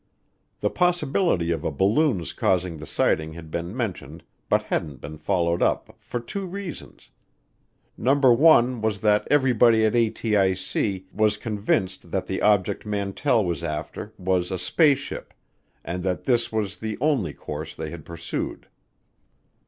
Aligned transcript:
The 0.61 0.71
possibility 0.71 1.51
of 1.51 1.63
a 1.63 1.69
balloon's 1.69 2.33
causing 2.33 2.77
the 2.77 2.87
sighting 2.87 3.33
had 3.33 3.51
been 3.51 3.77
mentioned 3.77 4.23
but 4.49 4.63
hadn't 4.63 4.99
been 4.99 5.19
followed 5.19 5.61
up 5.61 5.95
for 5.99 6.19
two 6.19 6.47
reasons. 6.47 7.11
Number 7.95 8.33
one 8.33 8.81
was 8.81 9.01
that 9.01 9.27
everybody 9.29 9.85
at 9.85 9.93
ATIC 9.93 11.03
was 11.13 11.37
convinced 11.37 12.09
that 12.09 12.25
the 12.25 12.41
object 12.41 12.83
Mantell 12.83 13.45
was 13.45 13.63
after 13.63 14.11
was 14.17 14.49
a 14.49 14.57
spaceship 14.57 15.35
and 15.85 16.01
that 16.01 16.23
this 16.23 16.51
was 16.51 16.77
the 16.77 16.97
only 16.99 17.33
course 17.33 17.75
they 17.75 17.91
had 17.91 18.03
pursued. 18.03 18.67